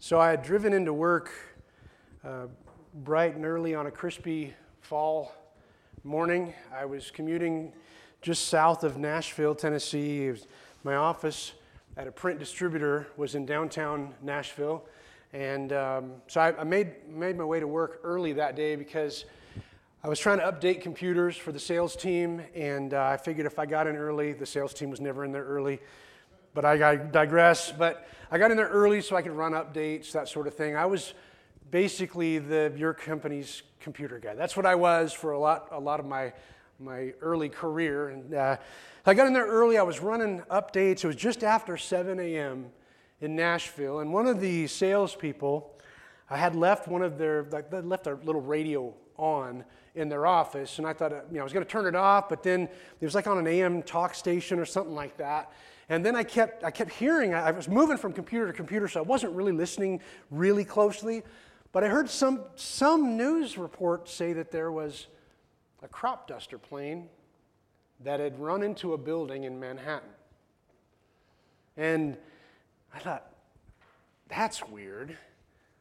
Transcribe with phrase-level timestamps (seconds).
[0.00, 1.32] So I had driven into work
[2.24, 2.46] uh,
[2.94, 5.32] bright and early on a crispy fall
[6.04, 6.54] morning.
[6.72, 7.72] I was commuting
[8.22, 10.32] just south of Nashville, Tennessee.
[10.84, 11.50] my office
[11.96, 14.84] at a print distributor was in downtown Nashville.
[15.32, 19.24] And um, so I, I, made, made my way to work early that day because
[20.04, 22.40] I was trying to update computers for the sales team.
[22.54, 25.32] And uh, I figured if I got in early, the sales team was never in
[25.32, 25.80] there early.
[26.54, 27.72] But I, I digress.
[27.72, 30.76] But I got in there early so I could run updates, that sort of thing.
[30.76, 31.14] I was
[31.70, 34.34] basically the your company's computer guy.
[34.34, 36.32] That's what I was for a lot a lot of my
[36.78, 38.08] my early career.
[38.10, 38.56] And uh,
[39.06, 39.78] I got in there early.
[39.78, 41.04] I was running updates.
[41.04, 42.66] It was just after 7 a.m.
[43.20, 45.72] in Nashville, and one of the salespeople,
[46.30, 50.26] I had left one of their like, they left a little radio on in their
[50.26, 52.62] office, and I thought you know I was going to turn it off, but then
[52.62, 55.50] it was like on an AM talk station or something like that.
[55.88, 59.00] And then I kept, I kept hearing, I was moving from computer to computer, so
[59.00, 61.22] I wasn't really listening really closely.
[61.72, 65.06] But I heard some, some news report say that there was
[65.82, 67.08] a crop duster plane
[68.00, 70.10] that had run into a building in Manhattan.
[71.76, 72.16] And
[72.94, 73.32] I thought,
[74.28, 75.16] that's weird.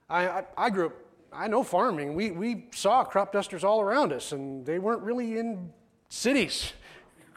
[0.10, 0.96] I, I, I, grew up,
[1.34, 2.16] I know farming.
[2.16, 5.74] We, we saw crop dusters all around us, and they weren't really in
[6.08, 6.72] cities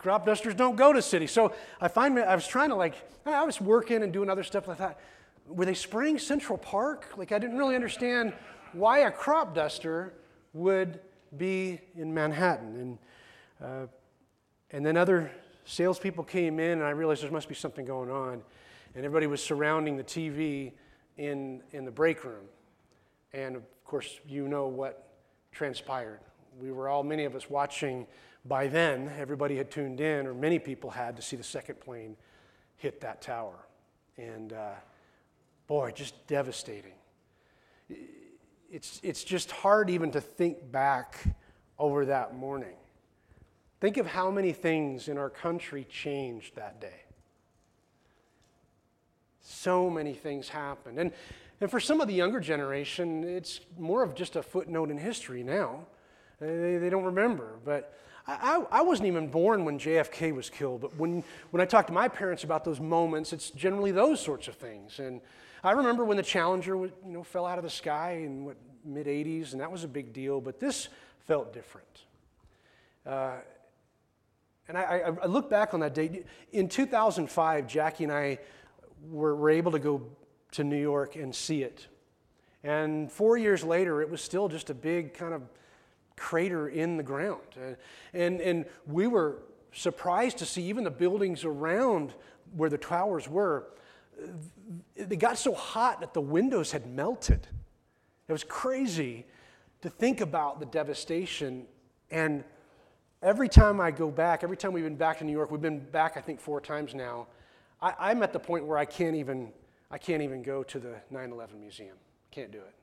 [0.00, 1.30] crop dusters don't go to cities.
[1.30, 2.94] So I find I was trying to like,
[3.26, 4.98] I was working and doing other stuff like that.
[5.46, 7.12] Were they spraying Central Park?
[7.18, 8.32] Like I didn't really understand
[8.72, 10.14] why a crop duster
[10.54, 11.00] would
[11.36, 12.76] be in Manhattan.
[12.80, 12.98] And,
[13.62, 13.86] uh,
[14.70, 15.30] and then other
[15.66, 18.42] salespeople came in, and I realized there must be something going on.
[18.94, 20.72] And everybody was surrounding the TV
[21.18, 22.46] in, in the break room.
[23.34, 25.10] And of course, you know what
[25.52, 26.20] transpired.
[26.58, 28.06] We were all, many of us, watching
[28.44, 32.16] by then, everybody had tuned in, or many people had, to see the second plane
[32.77, 33.66] hit that tower.
[34.16, 34.72] And uh,
[35.66, 36.94] boy, just devastating.
[38.70, 41.22] It's, it's just hard even to think back
[41.78, 42.77] over that morning.
[43.80, 47.03] Think of how many things in our country changed that day.
[49.43, 50.98] So many things happened.
[50.98, 51.12] And,
[51.60, 55.43] and for some of the younger generation, it's more of just a footnote in history
[55.43, 55.87] now.
[56.41, 57.59] They, they don't remember.
[57.64, 57.94] But
[58.30, 61.92] I, I, wasn't even born when JFK was killed, but when, when I talk to
[61.92, 65.00] my parents about those moments, it's generally those sorts of things.
[65.00, 65.20] And
[65.64, 69.06] I remember when the Challenger you know, fell out of the sky in what, mid
[69.06, 70.88] 80s, and that was a big deal, but this
[71.26, 72.04] felt different.
[73.04, 73.36] Uh,
[74.69, 76.24] and I, I, look back on that day.
[76.52, 78.38] In 2005, Jackie and I
[79.08, 80.02] were, were able to go
[80.52, 81.88] to New York and see it.
[82.62, 85.42] And four years later, it was still just a big kind of
[86.20, 87.41] crater in the ground.
[87.56, 87.75] Uh,
[88.12, 89.38] and, and we were
[89.72, 92.12] surprised to see even the buildings around
[92.54, 93.69] where the towers were,
[94.97, 97.47] they got so hot that the windows had melted.
[98.28, 99.25] It was crazy
[99.81, 101.64] to think about the devastation.
[102.10, 102.44] And
[103.22, 105.81] every time I go back, every time we've been back to New York, we've been
[105.81, 107.28] back, I think, four times now.
[107.81, 109.52] I, am at the point where I can't even,
[109.91, 111.97] I can't even go to the 9 11 museum.
[112.31, 112.75] Can't do it.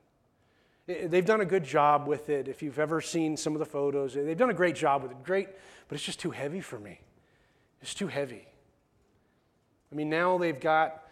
[0.88, 2.48] They've done a good job with it.
[2.48, 5.22] If you've ever seen some of the photos, they've done a great job with it.
[5.22, 5.50] Great,
[5.88, 7.02] but it's just too heavy for me.
[7.82, 8.48] It's too heavy.
[9.92, 11.04] I mean, now they've got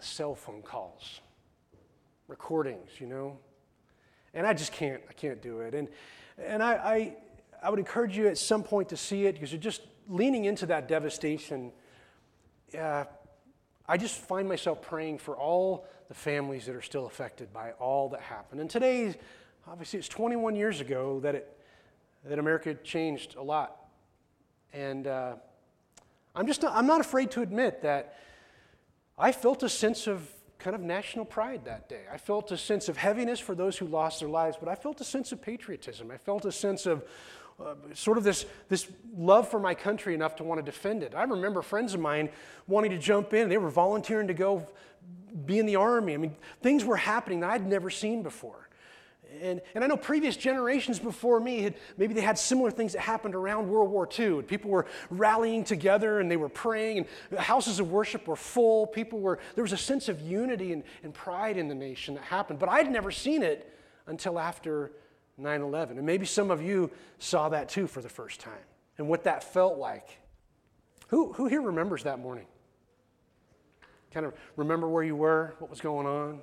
[0.00, 1.20] cell phone calls,
[2.26, 3.38] recordings, you know,
[4.34, 5.00] and I just can't.
[5.08, 5.74] I can't do it.
[5.74, 5.88] And
[6.36, 7.16] and I I,
[7.62, 10.66] I would encourage you at some point to see it because you're just leaning into
[10.66, 11.70] that devastation.
[12.76, 13.04] Uh,
[13.88, 18.08] I just find myself praying for all the families that are still affected by all
[18.10, 18.60] that happened.
[18.60, 19.14] And today,
[19.66, 21.58] obviously, it's 21 years ago that, it,
[22.24, 23.76] that America changed a lot.
[24.72, 25.34] And uh,
[26.34, 28.18] I'm just not, I'm not afraid to admit that
[29.16, 32.02] I felt a sense of kind of national pride that day.
[32.12, 35.00] I felt a sense of heaviness for those who lost their lives, but I felt
[35.00, 36.10] a sense of patriotism.
[36.10, 37.04] I felt a sense of
[37.58, 38.86] uh, sort of this, this
[39.16, 41.14] love for my country enough to want to defend it.
[41.14, 42.28] I remember friends of mine
[42.66, 43.48] wanting to jump in.
[43.48, 44.66] They were volunteering to go
[45.44, 46.14] be in the army.
[46.14, 48.68] I mean, things were happening that I'd never seen before.
[49.42, 53.00] And, and I know previous generations before me had maybe they had similar things that
[53.00, 54.42] happened around World War II.
[54.42, 58.86] People were rallying together and they were praying, and houses of worship were full.
[58.86, 62.24] People were, there was a sense of unity and, and pride in the nation that
[62.24, 62.58] happened.
[62.58, 63.72] But I'd never seen it
[64.06, 64.92] until after
[65.38, 65.98] 9 11.
[65.98, 68.54] And maybe some of you saw that too for the first time
[68.98, 70.18] and what that felt like.
[71.08, 72.46] Who, who here remembers that morning?
[74.12, 76.40] Kind of remember where you were, what was going on?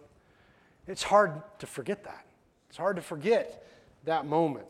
[0.87, 2.25] It's hard to forget that.
[2.69, 3.65] It's hard to forget
[4.05, 4.65] that moment.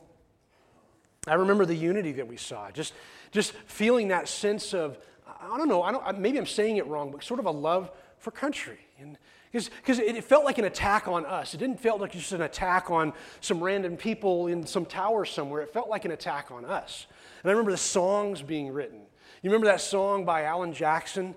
[1.28, 2.94] I remember the unity that we saw, just,
[3.31, 4.98] just feeling that sense of,
[5.42, 7.92] I don't know, I don't, maybe I'm saying it wrong, but sort of a love
[8.18, 8.80] for country.
[9.00, 9.18] And
[9.54, 11.54] Because it felt like an attack on us.
[11.54, 15.62] It didn't feel like just an attack on some random people in some tower somewhere.
[15.62, 17.06] It felt like an attack on us.
[17.44, 19.02] And I remember the songs being written.
[19.44, 21.36] You remember that song by Alan Jackson?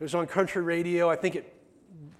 [0.00, 1.10] It was on country radio.
[1.10, 1.54] I think it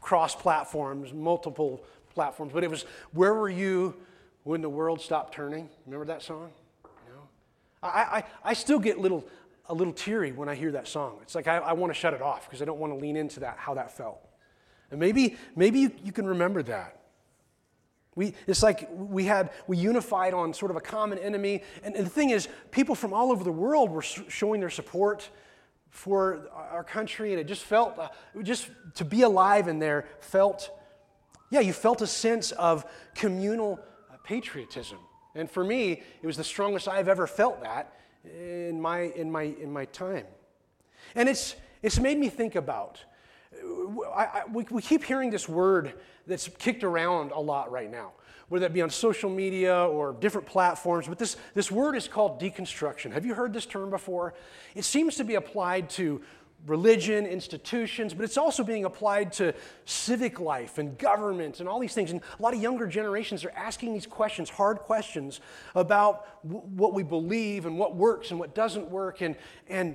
[0.02, 3.94] crossed platforms, multiple platforms, but it was Where Were You
[4.42, 5.70] When the World Stopped Turning?
[5.86, 6.50] Remember that song?
[6.84, 7.28] Know?
[7.82, 9.26] I, I, I still get little,
[9.66, 11.20] a little teary when I hear that song.
[11.22, 13.16] It's like I, I want to shut it off because I don't want to lean
[13.16, 14.27] into that, how that felt.
[14.90, 16.98] And maybe, maybe you, you can remember that.
[18.18, 21.62] We, it's like we had we unified on sort of a common enemy.
[21.84, 25.30] And, and, the thing is people from all over the world were showing their support
[25.90, 27.30] for our country.
[27.30, 28.08] And it just felt uh,
[28.42, 30.70] just to be alive in there felt
[31.50, 33.78] yeah you felt a sense of communal
[34.12, 34.98] uh, patriotism.
[35.36, 37.94] And for me it was the strongest i've ever felt that
[38.24, 40.26] in my in my in my time.
[41.14, 43.04] And it's it's made me think about
[44.14, 45.94] I, I, we, we keep hearing this word
[46.26, 48.12] that's kicked around a lot right now,
[48.48, 51.08] whether that be on social media or different platforms.
[51.08, 53.12] But this, this word is called deconstruction.
[53.12, 54.34] Have you heard this term before?
[54.74, 56.20] It seems to be applied to
[56.66, 59.54] religion, institutions, but it's also being applied to
[59.84, 62.10] civic life and government and all these things.
[62.10, 65.40] And a lot of younger generations are asking these questions, hard questions,
[65.74, 69.20] about w- what we believe and what works and what doesn't work.
[69.20, 69.36] And,
[69.68, 69.94] and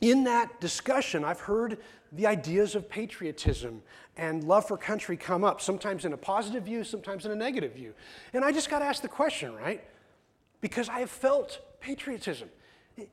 [0.00, 1.78] in that discussion, I've heard
[2.12, 3.82] the ideas of patriotism
[4.16, 7.74] and love for country come up, sometimes in a positive view, sometimes in a negative
[7.74, 7.94] view.
[8.32, 9.84] And I just got to ask the question, right?
[10.60, 12.48] Because I have felt patriotism.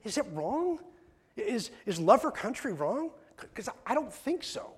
[0.04, 0.80] Is it wrong?
[1.36, 3.12] Is, is love for country wrong?
[3.38, 4.72] Because I don't think so.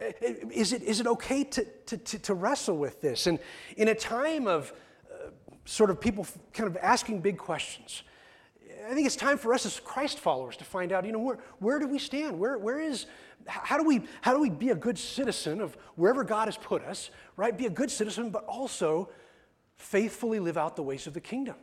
[0.00, 3.28] Is it, is it okay to, to, to, wrestle with this?
[3.28, 3.38] And
[3.76, 4.72] in a time of
[5.08, 5.28] uh,
[5.64, 8.02] sort of people kind of asking big questions,
[8.88, 11.38] I think it's time for us as Christ followers to find out, you know, where,
[11.58, 12.38] where do we stand?
[12.38, 13.06] Where, where is,
[13.46, 16.82] how do, we, how do we be a good citizen of wherever God has put
[16.82, 17.56] us, right?
[17.56, 19.08] Be a good citizen, but also
[19.76, 21.56] faithfully live out the ways of the kingdom.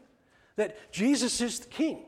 [0.56, 2.06] That Jesus is the king.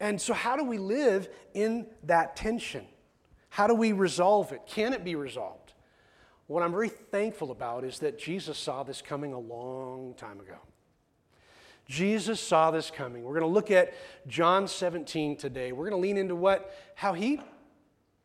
[0.00, 2.84] And so, how do we live in that tension?
[3.48, 4.62] How do we resolve it?
[4.66, 5.72] Can it be resolved?
[6.46, 10.58] What I'm very thankful about is that Jesus saw this coming a long time ago.
[11.86, 13.24] Jesus saw this coming.
[13.24, 13.94] We're going to look at
[14.26, 15.72] John 17 today.
[15.72, 17.40] We're going to lean into what how he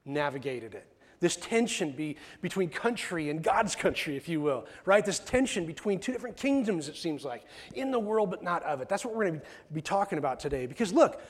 [0.05, 0.85] navigated it.
[1.19, 5.05] This tension be, between country and God's country, if you will, right?
[5.05, 7.43] This tension between two different kingdoms, it seems like,
[7.75, 8.87] in the world but not of it.
[8.87, 10.65] That's what we're going to be talking about today.
[10.65, 11.21] Because look,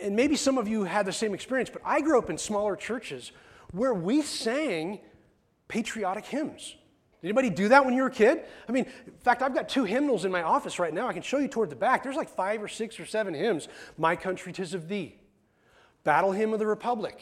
[0.00, 2.76] and maybe some of you had the same experience, but I grew up in smaller
[2.76, 3.32] churches
[3.72, 5.00] where we sang
[5.66, 6.76] patriotic hymns.
[7.24, 8.42] Anybody do that when you were a kid?
[8.68, 11.08] I mean, in fact, I've got two hymnals in my office right now.
[11.08, 12.02] I can show you toward the back.
[12.02, 13.66] There's like five or six or seven hymns.
[13.98, 15.16] My country, tis of thee.
[16.04, 17.18] Battle hymn of the Republic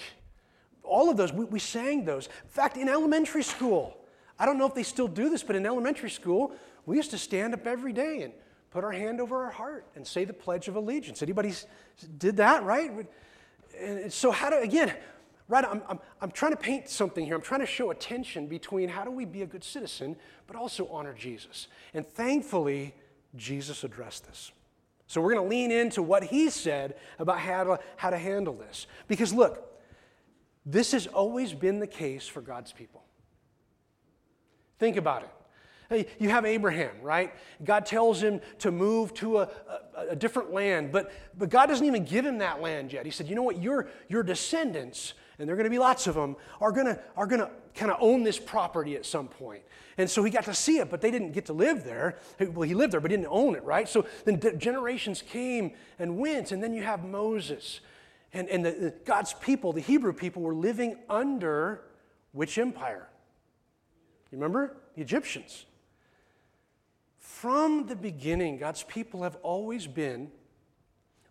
[0.85, 2.27] all of those, we, we sang those.
[2.27, 3.97] In fact, in elementary school,
[4.39, 6.53] I don't know if they still do this, but in elementary school,
[6.87, 8.33] we used to stand up every day and
[8.71, 11.23] put our hand over our heart and say the Pledge of Allegiance.
[11.23, 11.55] Anybody
[12.19, 12.91] did that, right?
[13.81, 14.93] And so, how to, again,
[15.49, 17.35] right, I'm, I'm, I'm trying to paint something here.
[17.35, 20.17] I'm trying to show a tension between how do we be a good citizen,
[20.47, 21.69] but also honor Jesus.
[21.95, 22.95] And thankfully,
[23.37, 24.53] Jesus addressed this.
[25.07, 28.55] So, we're going to lean into what he said about how to, how to handle
[28.55, 28.87] this.
[29.09, 29.69] Because, look,
[30.65, 33.03] this has always been the case for God's people.
[34.79, 35.31] Think about it.
[36.19, 37.35] You have Abraham, right?
[37.63, 39.49] God tells him to move to a,
[39.97, 43.05] a, a, different land, but, but God doesn't even give him that land yet.
[43.05, 43.61] He said, You know what?
[43.61, 46.99] Your, your descendants, and there are going to be lots of them, are going to,
[47.17, 49.63] are going to kind of own this property at some point.
[49.99, 52.17] And so he got to see it, but they didn't get to live there.
[52.39, 53.89] Well, he lived there, but didn't own it, right?
[53.89, 57.81] So then generations came and went, and then you have Moses
[58.33, 61.83] and, and the, the, God's people, the Hebrew people, were living under
[62.33, 63.09] which empire?
[64.31, 64.77] You remember?
[64.95, 65.67] The Egyptians.
[67.19, 70.31] From the beginning, God's people have always been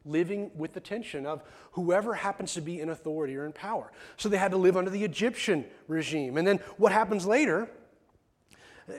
[0.05, 1.43] living with the tension of
[1.73, 3.91] whoever happens to be in authority or in power.
[4.17, 6.37] So they had to live under the Egyptian regime.
[6.37, 7.69] And then what happens later,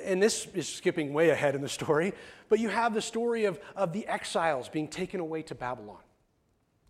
[0.04, 2.12] and this is skipping way ahead in the story,
[2.48, 6.00] but you have the story of, of the exiles being taken away to Babylon.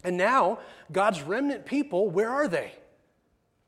[0.05, 0.59] And now,
[0.91, 2.73] God's remnant people, where are they?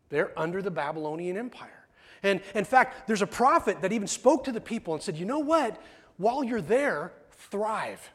[0.08, 1.86] They're under the Babylonian Empire.
[2.22, 5.26] And in fact, there's a prophet that even spoke to the people and said, you
[5.26, 5.80] know what?
[6.16, 8.10] While you're there, thrive.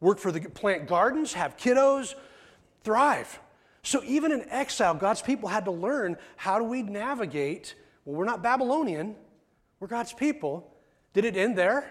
[0.00, 2.14] Work for the plant gardens, have kiddos,
[2.84, 3.40] thrive.
[3.82, 7.74] So even in exile, God's people had to learn how do we navigate.
[8.04, 9.16] Well, we're not Babylonian,
[9.80, 10.72] we're God's people.
[11.14, 11.90] Did it end there?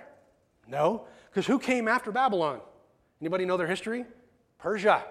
[0.68, 2.62] No, because who came after Babylon?
[3.22, 4.06] Anybody know their history?
[4.58, 5.04] Persia.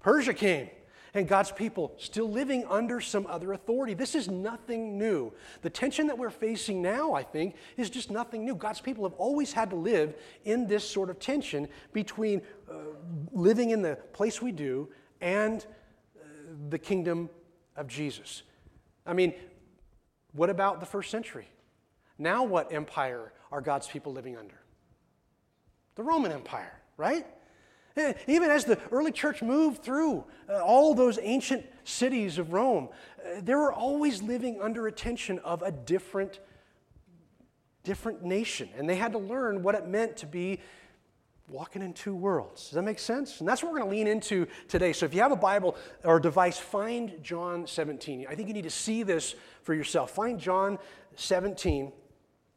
[0.00, 0.68] Persia came.
[1.14, 3.94] And God's people still living under some other authority.
[3.94, 5.32] This is nothing new.
[5.62, 8.56] The tension that we're facing now, I think, is just nothing new.
[8.56, 12.74] God's people have always had to live in this sort of tension between uh,
[13.32, 14.88] living in the place we do
[15.20, 15.64] and
[16.16, 16.26] uh,
[16.68, 17.30] the kingdom
[17.76, 18.42] of Jesus.
[19.06, 19.34] I mean,
[20.32, 21.48] what about the first century?
[22.18, 24.58] Now, what empire are God's people living under?
[25.94, 27.24] The Roman Empire, right?
[27.96, 32.88] Eh, even as the early church moved through uh, all those ancient cities of Rome,
[33.18, 36.40] uh, they were always living under a tension of a different,
[37.84, 38.68] different nation.
[38.76, 40.60] And they had to learn what it meant to be
[41.48, 42.64] walking in two worlds.
[42.64, 43.38] Does that make sense?
[43.38, 44.92] And that's what we're going to lean into today.
[44.92, 48.26] So if you have a Bible or a device, find John 17.
[48.28, 50.10] I think you need to see this for yourself.
[50.10, 50.78] Find John
[51.16, 51.92] 17,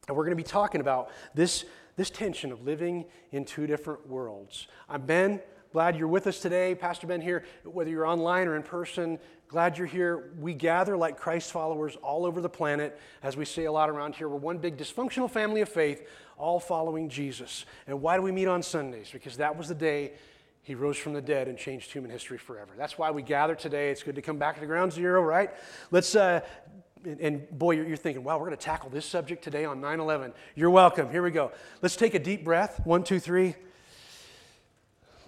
[0.08, 1.66] and we're going to be talking about this
[1.98, 4.68] this tension of living in two different worlds.
[4.88, 5.42] I'm Ben.
[5.74, 6.74] Glad you're with us today.
[6.76, 9.20] Pastor Ben here, whether you're online or in person.
[9.50, 10.32] Glad you're here.
[10.40, 12.98] We gather like Christ followers all over the planet.
[13.22, 16.60] As we say a lot around here, we're one big dysfunctional family of faith, all
[16.60, 17.66] following Jesus.
[17.88, 19.10] And why do we meet on Sundays?
[19.12, 20.14] Because that was the day
[20.68, 22.74] he rose from the dead and changed human history forever.
[22.78, 23.90] That's why we gather today.
[23.90, 25.50] It's good to come back to ground zero, right?
[25.92, 26.42] Let's uh,
[27.08, 29.80] and, and boy, you're, you're, thinking, wow, we're going to tackle this subject today on
[29.80, 30.34] 9 11.
[30.56, 31.10] You're welcome.
[31.10, 31.52] Here we go.
[31.82, 32.82] Let's take a deep breath.
[32.84, 33.56] One, two, three.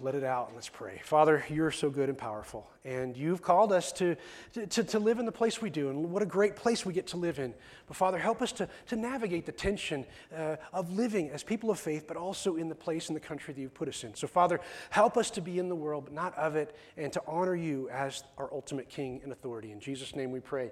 [0.02, 0.98] Let it out and let's pray.
[1.04, 4.16] Father, you're so good and powerful, and you've called us to,
[4.54, 7.08] to, to live in the place we do, and what a great place we get
[7.08, 7.52] to live in.
[7.86, 11.78] But Father, help us to, to navigate the tension uh, of living as people of
[11.78, 14.14] faith, but also in the place in the country that you've put us in.
[14.14, 17.22] So, Father, help us to be in the world, but not of it, and to
[17.26, 19.70] honor you as our ultimate King and authority.
[19.70, 20.70] In Jesus' name we pray.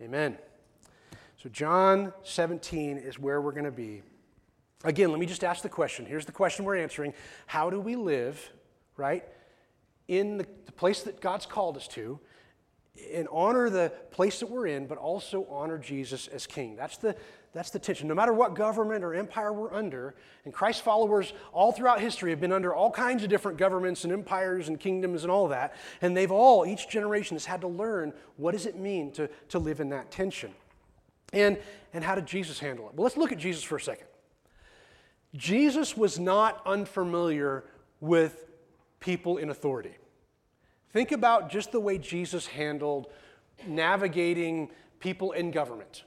[0.00, 0.36] Amen.
[1.36, 4.02] So, John 17 is where we're going to be.
[4.82, 6.04] Again, let me just ask the question.
[6.04, 7.14] Here's the question we're answering
[7.46, 8.52] How do we live,
[8.96, 9.24] right,
[10.08, 12.18] in the, the place that God's called us to,
[13.12, 16.74] and honor the place that we're in, but also honor Jesus as King?
[16.74, 17.14] That's the,
[17.54, 18.08] that's the tension.
[18.08, 22.40] No matter what government or empire we're under, and Christ followers all throughout history have
[22.40, 26.16] been under all kinds of different governments and empires and kingdoms and all that, and
[26.16, 29.78] they've all, each generation has had to learn what does it mean to, to live
[29.78, 30.52] in that tension.
[31.32, 31.58] And,
[31.92, 32.94] and how did Jesus handle it?
[32.94, 34.06] Well, let's look at Jesus for a second.
[35.34, 37.64] Jesus was not unfamiliar
[38.00, 38.46] with
[38.98, 39.96] people in authority.
[40.92, 43.08] Think about just the way Jesus handled
[43.66, 44.70] navigating
[45.00, 46.04] people in government.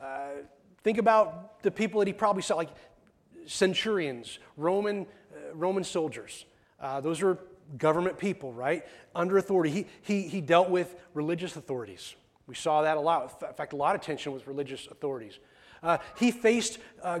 [0.00, 0.42] Uh,
[0.82, 2.70] Think about the people that he probably saw, like
[3.46, 6.44] centurions, Roman, uh, Roman soldiers.
[6.80, 7.38] Uh, those are
[7.78, 8.84] government people, right?
[9.14, 9.70] Under authority.
[9.70, 12.14] He, he, he dealt with religious authorities.
[12.46, 13.42] We saw that a lot.
[13.48, 15.38] In fact, a lot of tension with religious authorities.
[15.82, 17.20] Uh, he faced uh,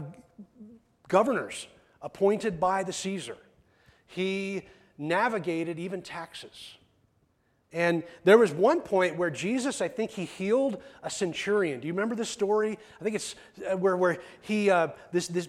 [1.08, 1.66] governors
[2.00, 3.36] appointed by the Caesar.
[4.06, 4.62] He
[4.98, 6.76] navigated even taxes.
[7.72, 11.80] And there was one point where Jesus, I think he healed a centurion.
[11.80, 12.78] Do you remember this story?
[13.00, 13.34] I think it's
[13.70, 15.48] uh, where, where he, uh, this, this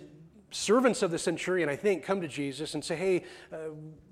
[0.51, 3.57] servants of the centurion, I think, come to Jesus and say, hey, uh,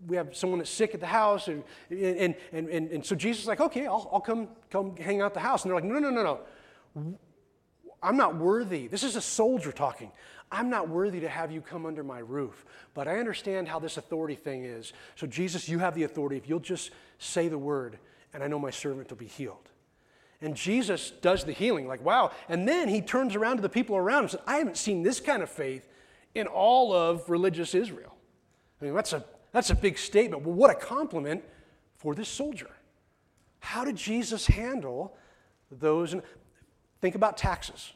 [0.08, 1.48] we have someone that's sick at the house.
[1.48, 5.22] And, and, and, and, and so Jesus is like, okay, I'll, I'll come, come hang
[5.22, 5.63] out the house.
[5.63, 6.24] And they're like, no, no, no,
[6.96, 7.18] no.
[8.03, 8.88] I'm not worthy.
[8.88, 10.12] This is a soldier talking.
[10.51, 13.98] I'm not worthy to have you come under my roof, but I understand how this
[13.98, 14.91] authority thing is.
[15.15, 16.36] So, Jesus, you have the authority.
[16.36, 17.98] If you'll just say the word,
[18.34, 19.70] and I know my servant will be healed.
[20.41, 22.31] And Jesus does the healing, like, wow.
[22.50, 25.03] And then he turns around to the people around him and says, I haven't seen
[25.03, 25.88] this kind of faith
[26.34, 28.15] in all of religious Israel.
[28.81, 30.43] I mean, that's a, that's a big statement.
[30.43, 31.43] Well, what a compliment
[31.98, 32.72] for this soldier.
[33.60, 35.15] How did Jesus handle
[35.70, 36.15] those?
[37.00, 37.93] Think about taxes.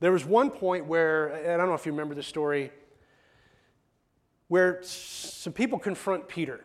[0.00, 2.70] There was one point where, and I don't know if you remember the story,
[4.48, 6.64] where some people confront Peter.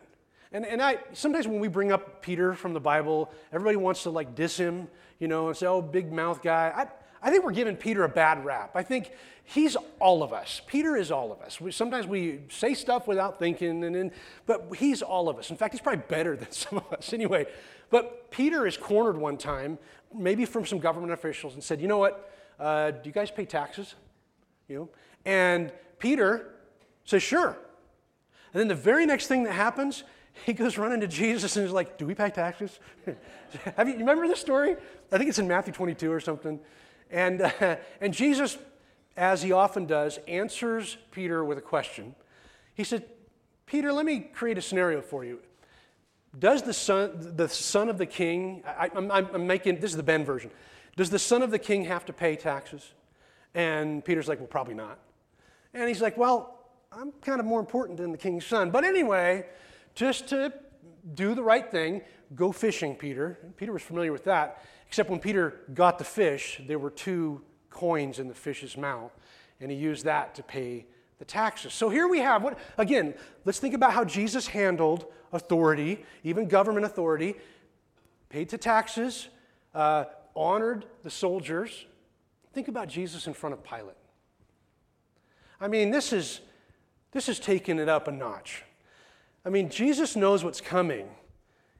[0.52, 4.10] And, and I, sometimes when we bring up Peter from the Bible, everybody wants to
[4.10, 4.86] like diss him,
[5.18, 6.72] you know, and say, oh, big mouth guy.
[6.76, 8.72] I, I think we're giving Peter a bad rap.
[8.74, 9.12] I think
[9.44, 10.60] he's all of us.
[10.66, 11.60] Peter is all of us.
[11.60, 14.10] We, sometimes we say stuff without thinking, and, and,
[14.44, 15.50] but he's all of us.
[15.50, 17.12] In fact, he's probably better than some of us.
[17.14, 17.46] Anyway,
[17.90, 19.78] but Peter is cornered one time,
[20.14, 22.31] maybe from some government officials, and said, you know what?
[22.62, 23.94] Uh, do you guys pay taxes?
[24.68, 24.88] You know?
[25.24, 26.54] And Peter
[27.04, 27.58] says, sure.
[28.52, 30.04] And then the very next thing that happens,
[30.46, 32.78] he goes running to Jesus and is like, do we pay taxes?
[33.76, 34.76] Have you, you remember this story?
[35.10, 36.60] I think it's in Matthew 22 or something.
[37.10, 38.56] And, uh, and Jesus,
[39.16, 42.14] as he often does, answers Peter with a question.
[42.74, 43.04] He said,
[43.66, 45.40] Peter, let me create a scenario for you.
[46.38, 50.24] Does the son, the son of the king, I, am making, this is the Ben
[50.24, 50.50] version.
[50.96, 52.92] Does the son of the king have to pay taxes?
[53.54, 54.98] And Peter's like, Well, probably not.
[55.74, 56.58] And he's like, Well,
[56.90, 58.70] I'm kind of more important than the king's son.
[58.70, 59.46] But anyway,
[59.94, 60.52] just to
[61.14, 62.02] do the right thing,
[62.34, 63.38] go fishing, Peter.
[63.42, 67.42] And Peter was familiar with that, except when Peter got the fish, there were two
[67.70, 69.12] coins in the fish's mouth,
[69.60, 70.86] and he used that to pay
[71.18, 71.72] the taxes.
[71.72, 76.84] So here we have what, again, let's think about how Jesus handled authority, even government
[76.84, 77.36] authority,
[78.28, 79.28] paid to taxes,
[79.74, 81.86] uh, honored the soldiers.
[82.52, 83.96] Think about Jesus in front of Pilate.
[85.60, 86.40] I mean, this is,
[87.12, 88.64] this is taking it up a notch.
[89.44, 91.08] I mean, Jesus knows what's coming.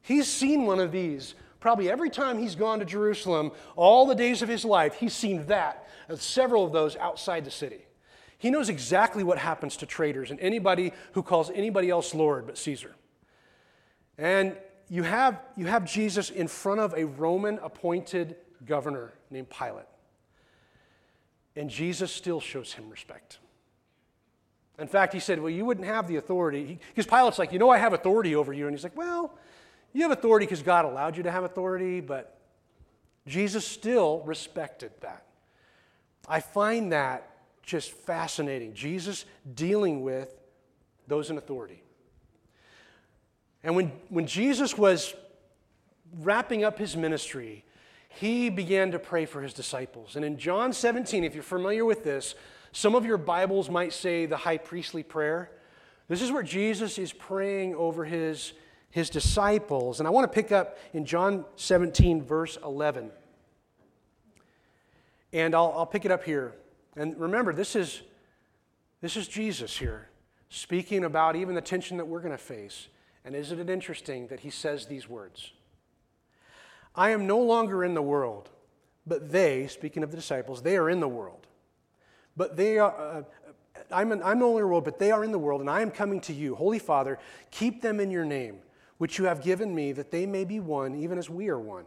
[0.01, 4.43] He's seen one of these probably every time he's gone to Jerusalem, all the days
[4.43, 7.87] of his life, he's seen that, uh, several of those outside the city.
[8.37, 12.59] He knows exactly what happens to traitors and anybody who calls anybody else Lord but
[12.59, 12.97] Caesar.
[14.19, 14.57] And
[14.93, 19.87] you have, you have Jesus in front of a Roman appointed governor named Pilate.
[21.57, 23.39] And Jesus still shows him respect.
[24.79, 26.79] In fact, he said, Well, you wouldn't have the authority.
[26.89, 28.67] Because Pilate's like, You know, I have authority over you.
[28.67, 29.35] And he's like, Well,
[29.95, 32.39] you have authority because God allowed you to have authority, but
[33.27, 35.25] Jesus still respected that.
[36.29, 37.31] I find that
[37.63, 38.75] just fascinating.
[38.75, 40.39] Jesus dealing with
[41.09, 41.83] those in authority.
[43.65, 45.15] And when, when Jesus was
[46.21, 47.65] wrapping up his ministry,
[48.09, 50.17] he began to pray for his disciples.
[50.17, 52.35] And in John 17, if you're familiar with this,
[52.73, 55.51] some of your Bibles might say the high priestly prayer.
[56.09, 58.53] This is where Jesus is praying over his,
[58.91, 60.01] his disciples.
[60.01, 63.11] And I want to pick up in John 17, verse 11.
[65.33, 66.53] And I'll, I'll pick it up here.
[66.97, 68.03] And remember, this is,
[69.01, 70.09] this is Jesus here
[70.51, 72.89] speaking about even the tension that we're going to face.
[73.25, 75.53] And isn't it interesting that he says these words?
[76.95, 78.51] I am no longer in the world,
[79.07, 81.47] but they, speaking of the disciples, they are in the world.
[82.37, 83.23] But they are, uh,
[83.91, 85.71] I'm, in, I'm no longer in the world, but they are in the world, and
[85.71, 86.55] I am coming to you.
[86.55, 87.19] Holy Father,
[87.51, 88.59] keep them in your name,
[88.99, 91.85] which you have given me, that they may be one, even as we are one.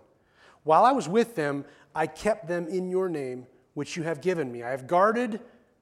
[0.64, 4.52] While I was with them, I kept them in your name, which you have given
[4.52, 4.64] me.
[4.64, 5.40] I have guarded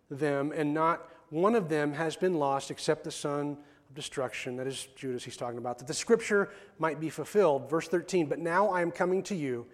[0.10, 3.58] them, and not one of them has been lost except the son
[3.94, 4.56] destruction.
[4.58, 7.70] That is Judas he's talking about, that the scripture might be fulfilled.
[7.70, 9.66] Verse 13, but now I am coming to you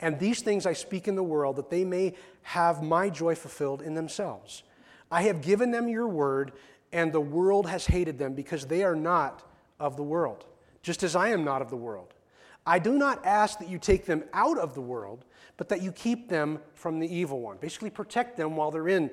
[0.00, 3.82] and these things I speak in the world, that they may have my joy fulfilled
[3.82, 4.62] in themselves.
[5.10, 6.52] I have given them your word,
[6.92, 10.46] and the world has hated them because they are not of the world,
[10.82, 12.14] just as I am not of the world.
[12.66, 15.24] I do not ask that you take them out of the world,
[15.56, 17.58] but that you keep them from the evil one.
[17.58, 19.10] Basically, protect them while they're in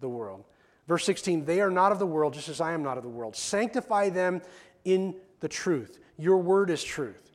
[0.00, 0.44] the world.
[0.86, 3.08] Verse 16, they are not of the world, just as I am not of the
[3.08, 3.36] world.
[3.36, 4.42] Sanctify them
[4.84, 5.98] in the truth.
[6.18, 7.32] Your word is truth.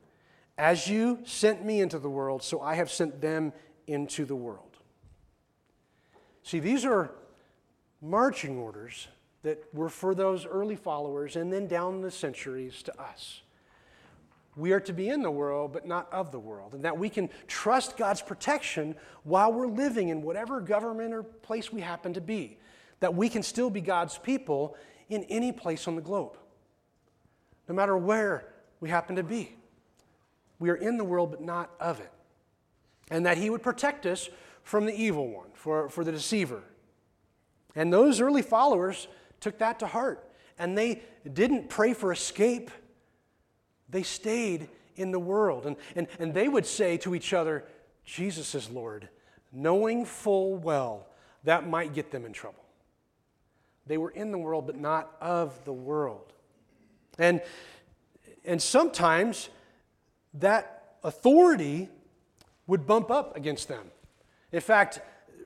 [0.57, 3.53] As you sent me into the world, so I have sent them
[3.87, 4.77] into the world.
[6.43, 7.11] See, these are
[8.01, 9.07] marching orders
[9.41, 13.41] that were for those early followers and then down the centuries to us.
[14.55, 17.09] We are to be in the world, but not of the world, and that we
[17.09, 22.21] can trust God's protection while we're living in whatever government or place we happen to
[22.21, 22.58] be.
[22.99, 24.75] That we can still be God's people
[25.09, 26.37] in any place on the globe,
[27.67, 28.45] no matter where
[28.79, 29.55] we happen to be.
[30.59, 32.11] We are in the world, but not of it.
[33.09, 34.29] And that he would protect us
[34.63, 36.61] from the evil one, for, for the deceiver.
[37.75, 39.07] And those early followers
[39.39, 40.29] took that to heart.
[40.59, 42.69] And they didn't pray for escape,
[43.87, 45.65] they stayed in the world.
[45.65, 47.65] And, and, and they would say to each other,
[48.03, 49.09] Jesus is Lord,
[49.51, 51.07] knowing full well
[51.45, 52.63] that might get them in trouble.
[53.89, 56.31] They were in the world, but not of the world.
[57.17, 57.41] And,
[58.45, 59.49] and sometimes
[60.35, 61.89] that authority
[62.67, 63.87] would bump up against them.
[64.51, 65.01] In fact,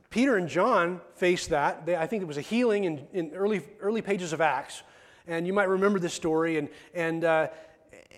[0.10, 1.86] Peter and John faced that.
[1.86, 4.84] They, I think it was a healing in, in early, early pages of Acts.
[5.26, 6.58] And you might remember this story.
[6.58, 7.48] And, and, uh,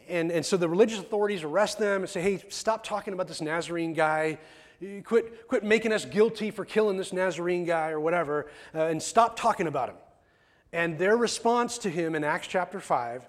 [0.10, 3.42] and, and so the religious authorities arrest them and say, hey, stop talking about this
[3.42, 4.40] Nazarene guy.
[5.04, 8.48] Quit, quit making us guilty for killing this Nazarene guy or whatever.
[8.74, 9.96] Uh, and stop talking about him.
[10.76, 13.26] And their response to him in Acts chapter 5,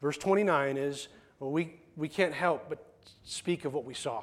[0.00, 2.82] verse 29 is, well, we, we can't help but
[3.22, 4.22] speak of what we saw.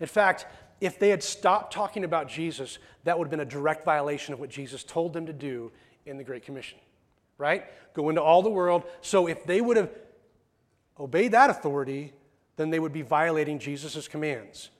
[0.00, 0.46] In fact,
[0.80, 4.40] if they had stopped talking about Jesus, that would have been a direct violation of
[4.40, 5.70] what Jesus told them to do
[6.06, 6.78] in the Great Commission,
[7.38, 7.66] right?
[7.94, 8.82] Go into all the world.
[9.00, 9.90] So if they would have
[10.98, 12.14] obeyed that authority,
[12.56, 14.70] then they would be violating Jesus' commands.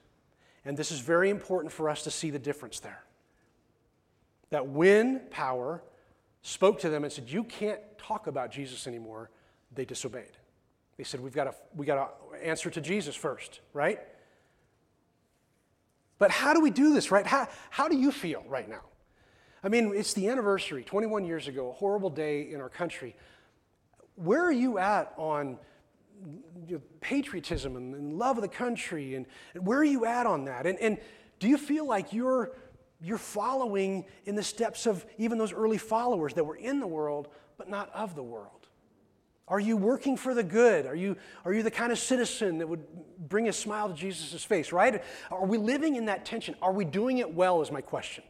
[0.64, 3.04] And this is very important for us to see the difference there.
[4.50, 5.84] That when power
[6.46, 9.30] spoke to them and said, You can't talk about Jesus anymore,
[9.74, 10.36] they disobeyed.
[10.96, 11.96] They said, We've got to, we got
[12.30, 14.00] to answer to Jesus first, right?
[16.18, 17.26] But how do we do this, right?
[17.26, 18.82] How, how do you feel right now?
[19.62, 23.16] I mean, it's the anniversary, 21 years ago, a horrible day in our country.
[24.14, 25.58] Where are you at on
[26.66, 30.24] you know, patriotism and, and, love of the country, and, and, where are you at
[30.24, 30.66] on that?
[30.66, 30.98] And, and
[31.38, 32.52] do you feel like you're,
[33.00, 37.28] you're following in the steps of even those early followers that were in the world,
[37.58, 38.50] but not of the world?
[39.48, 40.86] Are you working for the good?
[40.86, 42.84] Are you, are you the kind of citizen that would
[43.28, 45.04] bring a smile to Jesus' face, right?
[45.30, 46.56] Are we living in that tension?
[46.60, 48.24] Are we doing it well, is my question.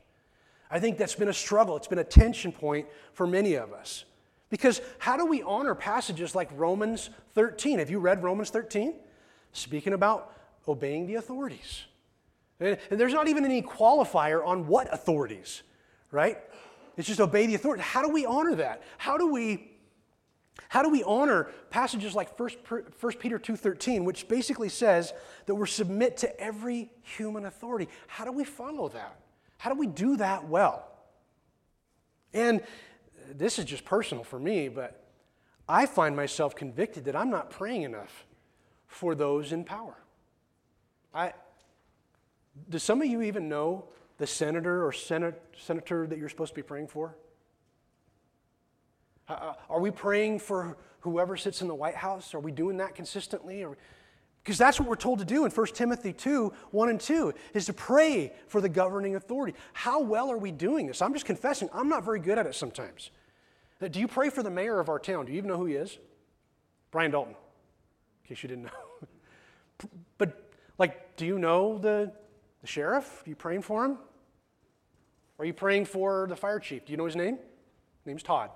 [0.70, 1.76] I think that's been a struggle.
[1.76, 4.05] It's been a tension point for many of us.
[4.50, 7.79] Because how do we honor passages like Romans 13?
[7.79, 8.94] Have you read Romans 13?
[9.52, 10.35] Speaking about
[10.68, 11.85] obeying the authorities.
[12.59, 15.62] And there's not even any qualifier on what authorities,
[16.11, 16.38] right?
[16.97, 17.83] It's just obey the authority.
[17.83, 18.83] How do we honor that?
[18.99, 19.73] How do we
[20.69, 22.51] how do we honor passages like 1
[23.19, 25.12] Peter 2:13 which basically says
[25.45, 27.88] that we're submit to every human authority?
[28.07, 29.21] How do we follow that?
[29.59, 30.90] How do we do that well?
[32.33, 32.62] And
[33.33, 35.05] this is just personal for me, but
[35.69, 38.27] I find myself convicted that I'm not praying enough
[38.87, 39.97] for those in power.
[41.14, 41.33] I,
[42.69, 43.85] do some of you even know
[44.19, 47.16] the senator or senate, senator that you're supposed to be praying for?
[49.29, 52.35] Uh, uh, are we praying for whoever sits in the White House?
[52.35, 53.64] Are we doing that consistently?
[54.42, 57.66] Because that's what we're told to do in 1 Timothy 2 1 and 2 is
[57.66, 59.57] to pray for the governing authority.
[59.73, 61.03] How well are we doing this?
[61.03, 63.11] I'm just confessing, I'm not very good at it sometimes.
[63.83, 65.27] Uh, do you pray for the mayor of our town?
[65.27, 65.99] Do you even know who he is?
[66.90, 69.09] Brian Dalton, in case you didn't know.
[70.19, 72.12] but, like, do you know the,
[72.66, 73.22] the sheriff?
[73.24, 73.98] Are you praying for him?
[75.38, 76.85] Are you praying for the fire chief?
[76.85, 77.37] Do you know his name?
[77.37, 78.50] His name's Todd.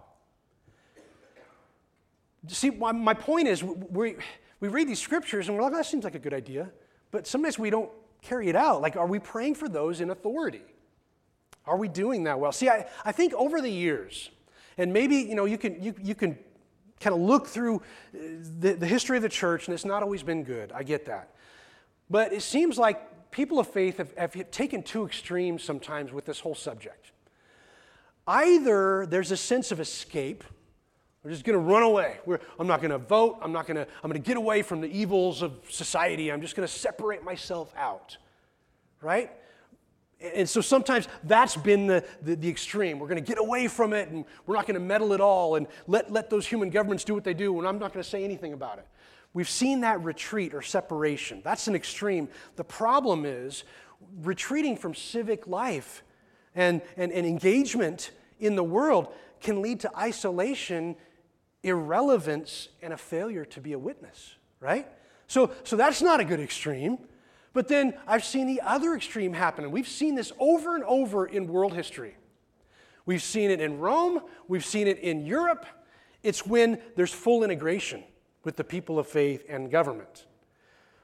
[2.49, 4.17] See, my point is, we,
[4.59, 6.71] we read these scriptures and we're like, that seems like a good idea.
[7.11, 7.91] But sometimes we don't
[8.23, 8.83] carry it out.
[8.83, 10.65] Like, are we praying for those in authority?
[11.67, 12.51] Are we doing that well?
[12.51, 14.31] See, I, I think over the years,
[14.79, 16.39] and maybe, you know, you can, you, you can
[16.99, 18.19] kind of look through uh,
[18.59, 20.73] the, the history of the church, and it's not always been good.
[20.73, 21.35] I get that.
[22.09, 26.41] But it seems like people of faith have, have taken two extremes sometimes with this
[26.41, 27.13] whole subject.
[28.27, 30.45] Either there's a sense of escape,
[31.23, 32.19] we're just going to run away.
[32.25, 33.39] We're, I'm not going to vote.
[33.43, 36.33] I'm not going to, I'm going to get away from the evils of society.
[36.33, 38.17] I'm just going to separate myself out.
[39.03, 39.31] Right?
[40.21, 42.99] And so sometimes that's been the, the, the extreme.
[42.99, 45.57] We're going to get away from it and we're not going to meddle at all
[45.57, 48.09] and let, let those human governments do what they do and I'm not going to
[48.09, 48.87] say anything about it.
[49.33, 51.41] We've seen that retreat or separation.
[51.45, 52.29] That's an extreme.
[52.57, 53.65] The problem is
[54.23, 56.03] retreating from civic life
[56.55, 60.97] and, and, and engagement in the world can lead to isolation
[61.63, 64.89] irrelevance and a failure to be a witness, right?
[65.27, 66.99] So, so that's not a good extreme.
[67.53, 71.27] But then I've seen the other extreme happen, and we've seen this over and over
[71.27, 72.17] in world history.
[73.07, 75.67] We've seen it in Rome, we've seen it in Europe.
[76.23, 78.05] It's when there's full integration
[78.45, 80.27] with the people of faith and government.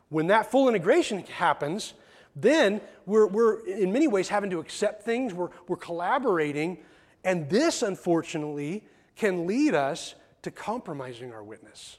[0.09, 1.94] When that full integration happens,
[2.35, 6.79] then we're, we're in many ways having to accept things, we're, we're collaborating,
[7.25, 8.85] and this, unfortunately,
[9.16, 11.99] can lead us to compromising our witness.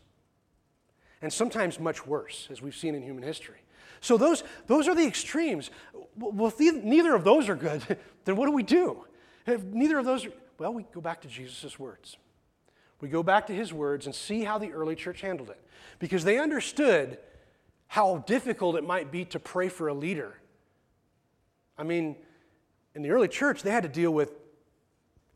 [1.21, 3.57] And sometimes much worse, as we've seen in human history.
[3.99, 5.71] So those, those are the extremes.
[6.15, 7.81] Well, if neither of those are good,
[8.25, 9.05] then what do we do?
[9.45, 12.17] If neither of those, are, well, we go back to Jesus' words.
[12.99, 15.61] We go back to his words and see how the early church handled it.
[15.99, 17.17] Because they understood
[17.87, 20.35] how difficult it might be to pray for a leader.
[21.77, 22.15] I mean,
[22.95, 24.31] in the early church, they had to deal with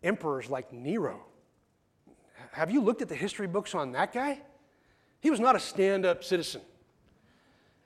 [0.04, 1.26] emperors like Nero
[2.52, 4.40] have you looked at the history books on that guy?
[5.22, 6.62] He was not a stand up citizen.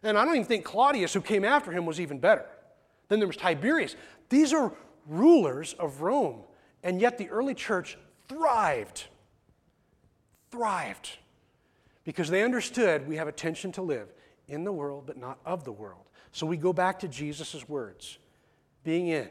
[0.04, 2.46] And I don't even think Claudius, who came after him, was even better.
[3.10, 3.96] Then there was Tiberius.
[4.30, 4.72] These are
[5.08, 6.42] rulers of Rome,
[6.84, 9.06] and yet the early church thrived.
[10.56, 11.18] Thrived.
[12.06, 14.14] Because they understood we have a tension to live
[14.48, 16.06] in the world, but not of the world.
[16.32, 18.20] So we go back to Jesus' words
[18.84, 19.28] being in.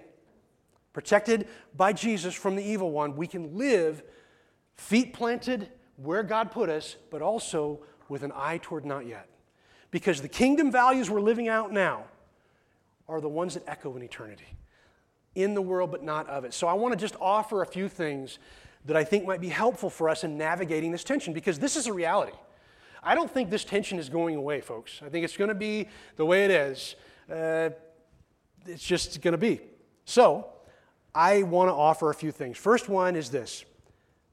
[0.93, 4.03] Protected by Jesus from the evil one, we can live
[4.77, 9.29] feet planted where God put us, but also with an eye toward not yet.
[9.91, 12.05] Because the kingdom values we're living out now
[13.09, 14.45] are the ones that echo in eternity
[15.35, 16.53] in the world, but not of it.
[16.53, 18.39] So I want to just offer a few things
[18.85, 21.87] that I think might be helpful for us in navigating this tension because this is
[21.87, 22.37] a reality.
[23.03, 25.01] I don't think this tension is going away, folks.
[25.05, 26.97] I think it's going to be the way it is.
[27.31, 27.71] Uh,
[28.67, 29.61] it's just going to be.
[30.05, 30.49] So
[31.15, 32.59] I want to offer a few things.
[32.59, 33.65] First one is this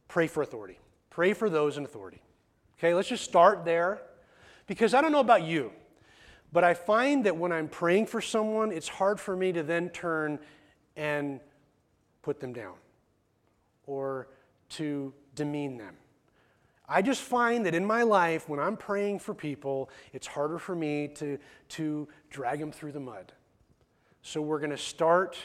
[0.07, 0.79] pray for authority.
[1.09, 2.21] Pray for those in authority.
[2.77, 4.01] Okay, let's just start there
[4.67, 5.71] because I don't know about you,
[6.51, 9.89] but I find that when I'm praying for someone, it's hard for me to then
[9.89, 10.39] turn
[10.95, 11.39] and
[12.21, 12.73] put them down
[13.85, 14.27] or
[14.71, 15.95] to demean them.
[16.87, 20.75] I just find that in my life, when I'm praying for people, it's harder for
[20.75, 21.37] me to,
[21.69, 23.31] to drag them through the mud.
[24.23, 25.37] So we're going to start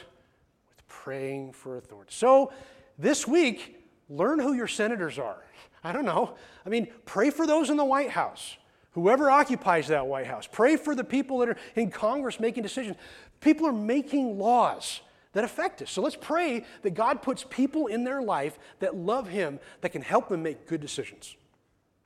[0.67, 2.11] with praying for authority.
[2.13, 2.51] So
[2.99, 5.41] this week, learn who your senators are.
[5.85, 6.35] I don't know.
[6.65, 8.57] I mean, pray for those in the White House,
[8.91, 10.49] whoever occupies that White House.
[10.51, 12.97] Pray for the people that are in Congress making decisions.
[13.39, 14.99] People are making laws
[15.37, 15.91] that affect us.
[15.91, 20.01] So let's pray that God puts people in their life that love Him that can
[20.01, 21.35] help them make good decisions.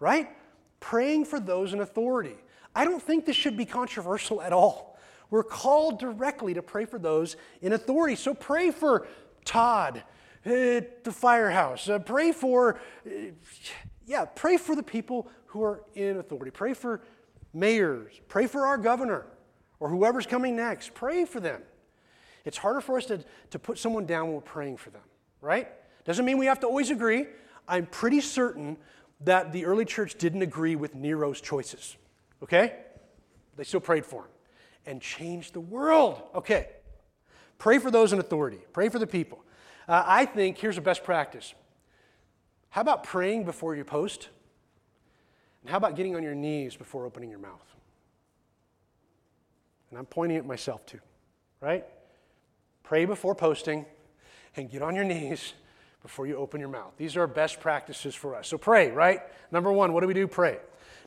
[0.01, 0.27] Right?
[0.81, 2.35] Praying for those in authority.
[2.75, 4.99] I don't think this should be controversial at all.
[5.29, 8.17] We're called directly to pray for those in authority.
[8.17, 9.07] So pray for
[9.45, 10.03] Todd
[10.43, 11.87] at the firehouse.
[11.87, 13.11] Uh, pray for, uh,
[14.05, 16.51] yeah, pray for the people who are in authority.
[16.51, 16.99] Pray for
[17.53, 18.11] mayors.
[18.27, 19.25] Pray for our governor
[19.79, 20.93] or whoever's coming next.
[20.93, 21.61] Pray for them.
[22.45, 25.03] It's harder for us to, to put someone down when we're praying for them,
[25.41, 25.67] right?
[26.05, 27.27] Doesn't mean we have to always agree.
[27.67, 28.77] I'm pretty certain
[29.21, 31.95] that the early church didn't agree with Nero's choices,
[32.41, 32.75] okay?
[33.55, 34.31] They still prayed for him
[34.85, 36.69] and changed the world, okay?
[37.59, 39.43] Pray for those in authority, pray for the people.
[39.87, 41.53] Uh, I think here's a best practice.
[42.69, 44.29] How about praying before you post?
[45.61, 47.75] And how about getting on your knees before opening your mouth?
[49.89, 50.99] And I'm pointing at myself too,
[51.59, 51.85] right?
[52.91, 53.85] Pray before posting
[54.57, 55.53] and get on your knees
[56.01, 56.91] before you open your mouth.
[56.97, 58.49] These are best practices for us.
[58.49, 59.21] So pray, right?
[59.49, 60.27] Number one, what do we do?
[60.27, 60.57] Pray.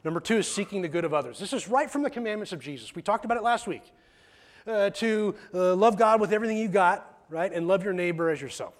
[0.02, 1.38] Number two is seeking the good of others.
[1.38, 2.94] This is right from the commandments of Jesus.
[2.94, 3.82] We talked about it last week.
[4.66, 7.52] Uh, to uh, love God with everything you got, right?
[7.52, 8.72] And love your neighbor as yourself.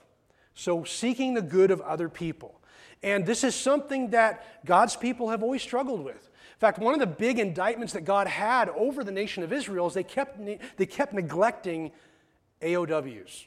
[0.55, 2.59] So seeking the good of other people.
[3.03, 6.31] And this is something that God's people have always struggled with.
[6.55, 9.89] In fact, one of the big indictments that God had over the nation of Israel
[9.89, 10.41] is they kept,
[10.79, 11.93] they kept neglecting
[12.63, 13.47] AOWs.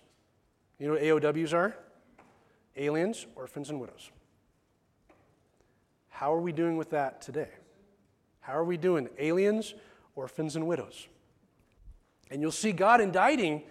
[0.80, 1.76] You know what AOWs are?
[2.76, 4.12] Aliens, orphans, and widows.
[6.10, 7.50] How are we doing with that today?
[8.40, 9.10] How are we doing?
[9.20, 9.74] Aliens,
[10.16, 11.08] orphans, and widows.
[12.30, 13.64] And you'll see God indicting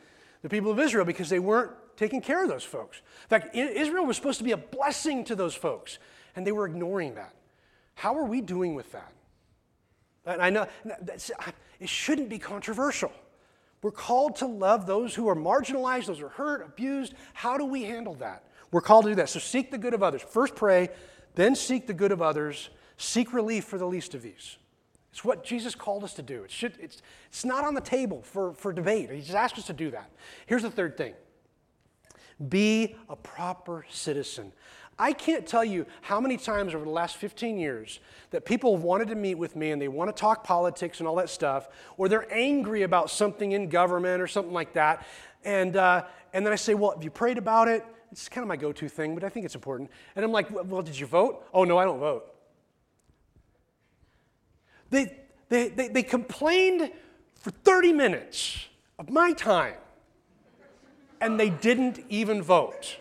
[0.43, 3.03] the people of Israel because they weren't taking care of those folks.
[3.25, 5.99] In fact, Israel was supposed to be a blessing to those folks,
[6.35, 7.35] and they were ignoring that.
[7.95, 9.13] How are we doing with that?
[10.27, 10.67] And I know
[11.81, 13.13] it shouldn't be controversial.
[13.87, 17.15] We're called to love those who are marginalized, those who are hurt, abused.
[17.35, 18.43] How do we handle that?
[18.73, 19.29] We're called to do that.
[19.29, 20.23] So seek the good of others.
[20.23, 20.89] First pray,
[21.37, 22.71] then seek the good of others.
[22.97, 24.57] Seek relief for the least of these.
[25.13, 26.43] It's what Jesus called us to do.
[26.43, 29.09] It should, it's, it's not on the table for, for debate.
[29.09, 30.11] He just asked us to do that.
[30.47, 31.15] Here's the third thing
[32.49, 34.51] be a proper citizen.
[34.99, 39.09] I can't tell you how many times over the last 15 years that people wanted
[39.09, 42.09] to meet with me and they want to talk politics and all that stuff, or
[42.09, 45.07] they're angry about something in government or something like that.
[45.45, 47.85] And, uh, and then I say, Well, have you prayed about it?
[48.11, 49.91] It's kind of my go to thing, but I think it's important.
[50.15, 51.47] And I'm like, Well, did you vote?
[51.53, 52.33] Oh, no, I don't vote.
[54.89, 55.15] They,
[55.51, 56.91] they, they, they complained
[57.35, 58.67] for 30 minutes
[58.99, 59.75] of my time,
[61.21, 62.97] and they didn't even vote.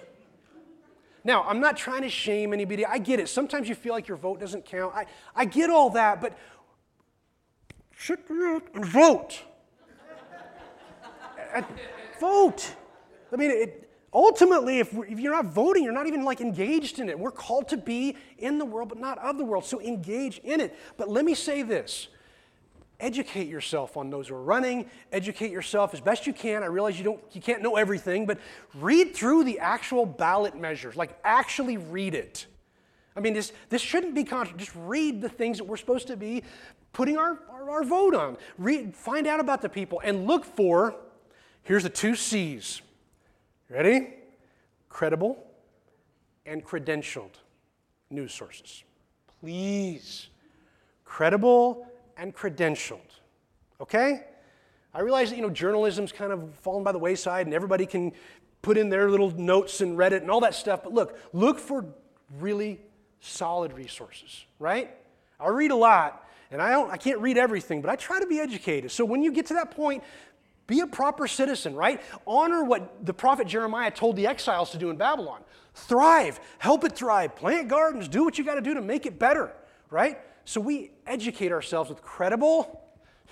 [1.25, 2.85] Now, I'm not trying to shame anybody.
[2.85, 3.27] I get it.
[3.27, 4.93] Sometimes you feel like your vote doesn't count.
[4.95, 6.38] I, I get all that, but
[7.97, 9.41] sit and vote.
[12.19, 12.75] vote.
[13.33, 17.09] I mean, it, ultimately, if, if you're not voting, you're not even like engaged in
[17.09, 17.17] it.
[17.17, 19.65] We're called to be in the world, but not of the world.
[19.65, 20.77] So engage in it.
[20.95, 22.09] But let me say this
[22.99, 24.89] educate yourself on those who are running.
[25.12, 26.63] Educate yourself as best you can.
[26.63, 28.39] I realize you don't you can't know everything but
[28.75, 30.95] read through the actual ballot measures.
[30.95, 32.45] Like actually read it.
[33.15, 36.17] I mean this, this shouldn't be contra- just read the things that we're supposed to
[36.17, 36.43] be
[36.93, 38.38] putting our, our, our vote on.
[38.58, 40.95] Read find out about the people and look for
[41.63, 42.81] here's the two c's.
[43.69, 44.13] Ready?
[44.89, 45.43] Credible
[46.45, 47.34] and credentialed
[48.10, 48.84] news sources.
[49.39, 50.27] Please.
[51.03, 52.99] Credible and credentialed.
[53.82, 54.23] Okay?
[54.93, 58.13] I realize that you know journalism's kind of fallen by the wayside and everybody can
[58.62, 61.86] put in their little notes and Reddit and all that stuff, but look, look for
[62.39, 62.80] really
[63.19, 64.89] solid resources, right?
[65.39, 68.25] I read a lot and I don't I can't read everything, but I try to
[68.25, 68.91] be educated.
[68.91, 70.04] So when you get to that point,
[70.67, 72.01] be a proper citizen, right?
[72.25, 75.41] Honor what the prophet Jeremiah told the exiles to do in Babylon.
[75.75, 79.19] Thrive, help it thrive, plant gardens, do what you got to do to make it
[79.19, 79.51] better,
[79.91, 80.17] right?
[80.45, 82.84] So we educate ourselves with credible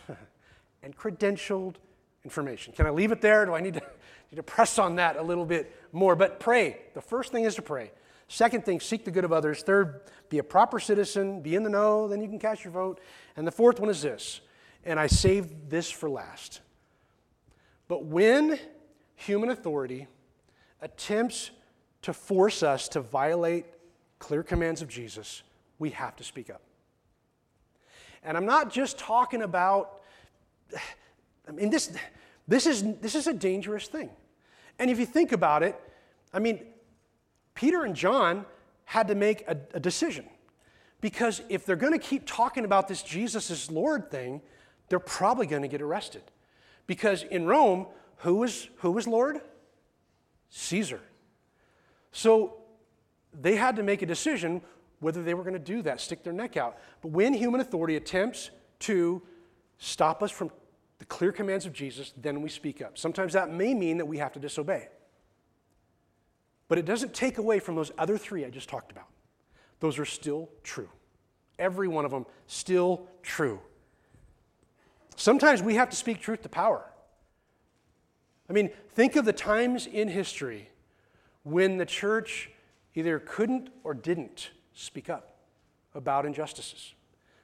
[0.84, 1.76] and credentialed
[2.24, 2.74] information.
[2.74, 3.46] Can I leave it there?
[3.46, 3.82] Do I need to,
[4.32, 6.16] need to press on that a little bit more?
[6.16, 6.82] But pray.
[6.96, 7.92] The first thing is to pray.
[8.28, 9.62] Second thing, seek the good of others.
[9.62, 13.00] Third, be a proper citizen, be in the know, then you can cast your vote.
[13.36, 14.42] And the fourth one is this,
[14.84, 16.62] and I saved this for last.
[17.88, 18.60] But when
[19.16, 20.08] human authority
[20.82, 21.52] attempts
[22.02, 23.66] to force us to violate
[24.18, 25.44] clear commands of Jesus,
[25.78, 26.62] we have to speak up.
[28.24, 30.02] And I'm not just talking about,
[31.48, 31.96] I mean, this,
[32.48, 34.10] this, is, this is a dangerous thing.
[34.80, 35.80] And if you think about it,
[36.34, 36.66] I mean,
[37.54, 38.46] Peter and John
[38.86, 40.26] had to make a, a decision.
[41.02, 44.42] Because if they're going to keep talking about this Jesus is Lord thing,
[44.90, 46.24] they're probably going to get arrested.
[46.88, 49.42] Because in Rome, who was, who was Lord?
[50.50, 51.02] Caesar.
[52.12, 52.58] So
[53.34, 54.62] they had to make a decision
[55.04, 56.78] whether they were going to do that, stick their neck out.
[57.02, 59.22] But when human authority attempts to
[59.78, 60.52] stop us from
[61.00, 62.98] the clear commands of Jesus, then we speak up.
[62.98, 64.88] Sometimes that may mean that we have to disobey.
[66.68, 69.08] But it doesn't take away from those other three I just talked about.
[69.80, 70.90] Those are still true.
[71.60, 73.60] Every one of them still true.
[75.16, 76.90] Sometimes we have to speak truth to power.
[78.50, 80.70] I mean, think of the times in history
[81.44, 82.50] when the church
[82.96, 85.38] either couldn't or didn't speak up
[85.96, 86.94] about injustices.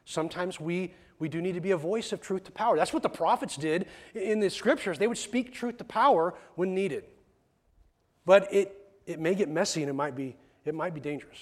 [0.06, 2.76] Sometimes we, we do need to be a voice of truth to power.
[2.76, 4.98] That's what the prophets did in the scriptures.
[4.98, 7.06] They would speak truth to power when needed.
[8.26, 11.38] But it, it may get messy and it might be, it might be dangerous.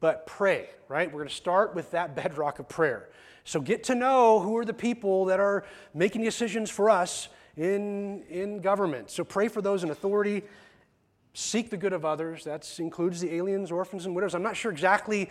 [0.00, 1.10] But pray, right?
[1.10, 3.08] We're going to start with that bedrock of prayer.
[3.44, 8.22] So get to know who are the people that are making decisions for us in,
[8.28, 9.10] in government.
[9.10, 10.42] So pray for those in authority
[11.34, 12.44] seek the good of others.
[12.44, 14.34] That includes the aliens, orphans, and widows.
[14.34, 15.30] I'm not sure exactly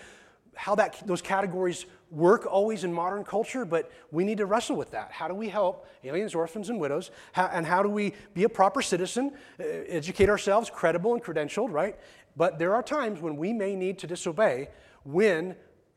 [0.56, 4.92] how that, those categories work always in modern culture, but we need to wrestle with
[4.92, 5.12] that.
[5.12, 7.10] How do we help aliens, orphans, and widows?
[7.32, 11.72] How, and how do we be a proper citizen, uh, educate ourselves, credible and credentialed,
[11.72, 11.98] right?
[12.36, 14.70] But there are times when we may need to disobey
[15.04, 15.56] when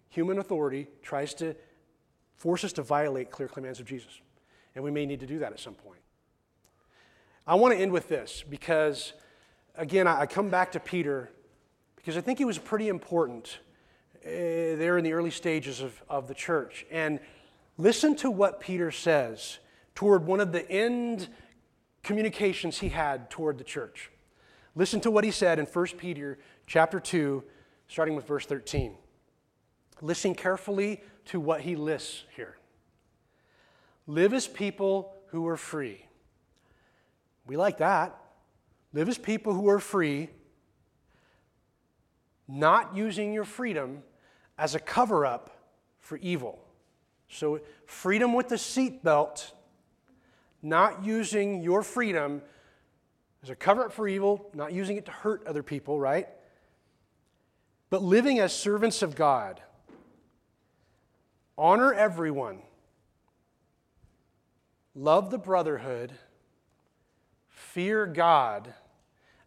[0.09, 1.55] human authority tries to
[2.37, 4.21] force us to violate clear commands of Jesus.
[4.75, 6.01] And we may need to do that at some point.
[7.47, 9.13] I want to end with this because
[9.77, 11.31] again, I come back to Peter
[11.97, 13.59] because I think he was pretty important
[14.25, 16.87] uh, there in the early stages of, of the church.
[16.91, 17.21] And
[17.79, 19.59] listen to what Peter says
[19.95, 21.29] toward one of the end
[22.03, 24.11] communications he had toward the church.
[24.75, 27.43] Listen to what he said in 1 Peter chapter 2,
[27.89, 28.95] starting with verse 13.
[30.03, 32.57] Listen carefully to what he lists here.
[34.07, 36.05] Live as people who are free.
[37.47, 38.17] We like that.
[38.97, 40.31] Live as people who are free,
[42.49, 44.03] not using your freedom
[44.57, 45.51] as a cover up
[46.01, 46.65] for evil.
[47.29, 49.51] So, freedom with the seatbelt,
[50.63, 52.41] not using your freedom
[53.43, 56.29] as a cover up for evil, not using it to hurt other people, right?
[57.91, 59.61] But living as servants of God.
[61.59, 62.63] Honor everyone.
[64.95, 66.13] Love the brotherhood.
[67.51, 68.73] Fear God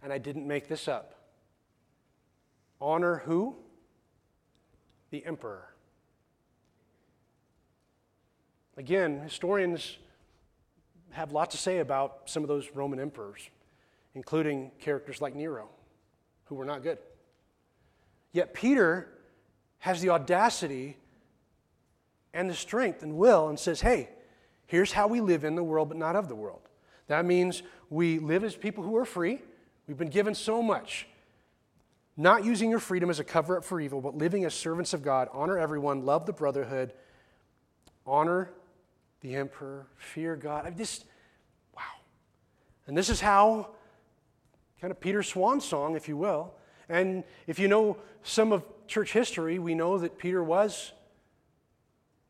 [0.03, 1.15] and I didn't make this up.
[2.81, 3.55] Honor who?
[5.11, 5.65] The emperor.
[8.77, 9.97] Again, historians
[11.11, 13.49] have lots to say about some of those Roman emperors,
[14.15, 15.67] including characters like Nero,
[16.45, 16.99] who were not good.
[18.31, 19.09] Yet Peter
[19.79, 20.97] has the audacity
[22.33, 24.09] and the strength and will and says, hey,
[24.67, 26.61] here's how we live in the world, but not of the world.
[27.07, 29.41] That means we live as people who are free,
[29.89, 31.07] We've been given so much.
[32.15, 35.01] Not using your freedom as a cover up for evil, but living as servants of
[35.01, 35.29] God.
[35.33, 36.93] Honor everyone, love the brotherhood,
[38.05, 38.51] honor
[39.21, 40.67] the emperor, fear God.
[40.67, 41.03] I this,
[41.75, 41.81] wow.
[42.85, 43.69] And this is how,
[44.79, 46.53] kind of Peter's swan song, if you will.
[46.87, 50.91] And if you know some of church history, we know that Peter was,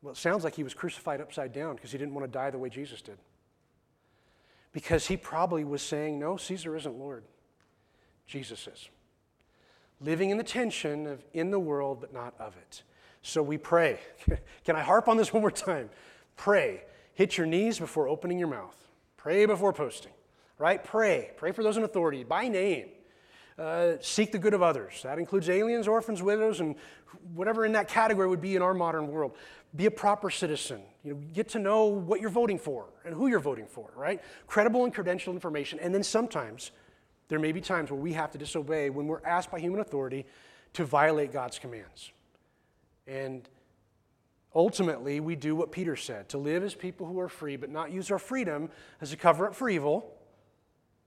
[0.00, 2.48] well, it sounds like he was crucified upside down because he didn't want to die
[2.48, 3.18] the way Jesus did.
[4.72, 7.24] Because he probably was saying, No, Caesar isn't Lord.
[8.30, 8.88] Jesus is.
[10.00, 12.84] Living in the tension of in the world, but not of it.
[13.22, 13.98] So we pray.
[14.64, 15.90] Can I harp on this one more time?
[16.36, 16.84] Pray.
[17.14, 18.76] Hit your knees before opening your mouth.
[19.16, 20.12] Pray before posting,
[20.58, 20.82] right?
[20.82, 21.32] Pray.
[21.36, 22.86] Pray for those in authority by name.
[23.58, 25.02] Uh, seek the good of others.
[25.02, 26.76] That includes aliens, orphans, widows, and
[27.34, 29.32] whatever in that category would be in our modern world.
[29.74, 30.80] Be a proper citizen.
[31.02, 34.22] You know, get to know what you're voting for and who you're voting for, right?
[34.46, 35.80] Credible and credentialed information.
[35.80, 36.70] And then sometimes
[37.30, 40.26] there may be times where we have to disobey when we're asked by human authority
[40.74, 42.10] to violate God's commands.
[43.06, 43.48] And
[44.54, 47.92] ultimately, we do what Peter said to live as people who are free, but not
[47.92, 48.68] use our freedom
[49.00, 50.12] as a cover up for evil,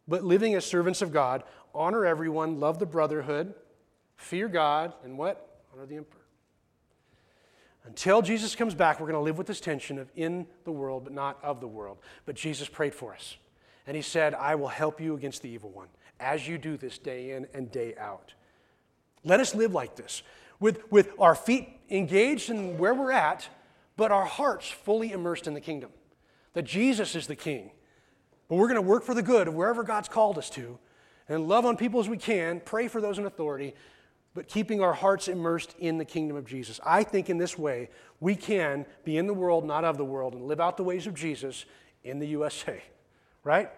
[0.07, 1.43] but living as servants of God,
[1.75, 3.53] honor everyone, love the brotherhood,
[4.15, 5.61] fear God, and what?
[5.73, 6.21] Honor the emperor.
[7.85, 11.03] Until Jesus comes back, we're going to live with this tension of in the world,
[11.03, 11.97] but not of the world.
[12.25, 13.35] But Jesus prayed for us.
[13.85, 16.97] And he said, I will help you against the evil one as you do this
[16.97, 18.33] day in and day out.
[19.23, 20.23] Let us live like this.
[20.59, 23.49] with, with our feet engaged in where we're at,
[23.97, 25.91] but our hearts fully immersed in the kingdom.
[26.53, 27.71] That Jesus is the king.
[28.47, 30.79] But we're going to work for the good of wherever God's called us to
[31.27, 33.73] and love on people as we can, pray for those in authority,
[34.33, 36.79] but keeping our hearts immersed in the kingdom of Jesus.
[36.85, 40.33] I think in this way, we can be in the world, not of the world,
[40.33, 41.65] and live out the ways of Jesus
[42.03, 42.81] in the USA.
[43.43, 43.69] Right?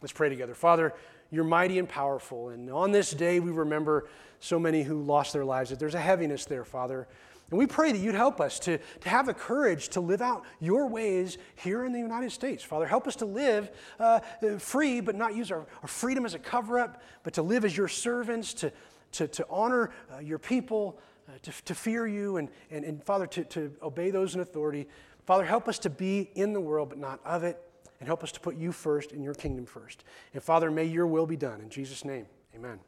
[0.00, 0.54] Let's pray together.
[0.54, 0.94] Father,
[1.30, 2.48] you're mighty and powerful.
[2.48, 4.08] And on this day, we remember
[4.40, 7.06] so many who lost their lives, that there's a heaviness there, Father.
[7.50, 10.44] And we pray that you'd help us to, to have the courage to live out
[10.60, 12.62] your ways here in the United States.
[12.62, 14.20] Father, help us to live uh,
[14.58, 17.76] free, but not use our, our, freedom as a cover up, but to live as
[17.76, 18.72] your servants, to,
[19.12, 23.26] to, to honor uh, your people, uh, to, to fear you, and, and, and Father,
[23.26, 24.86] to, to obey those in authority.
[25.26, 27.60] Father, help us to be in the world, but not of it,
[28.00, 30.04] and help us to put you first and your kingdom first.
[30.34, 31.60] And Father, may your will be done.
[31.60, 32.80] In Jesus' name, amen.